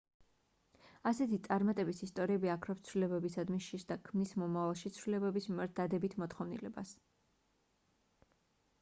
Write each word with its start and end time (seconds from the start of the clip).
ასეთი 1.09 1.37
წარმატების 1.47 1.99
ისტორიები 2.07 2.51
აქრობს 2.55 2.81
ცვლილებებისადმი 2.89 3.59
შიშს 3.67 3.87
და 3.93 3.99
ქმნის 4.09 4.33
მომავალში 4.45 4.95
ცვლილებების 4.99 5.49
მიმართ 5.53 5.79
დადებით 5.83 6.15
მოთხოვნილებას 6.25 6.99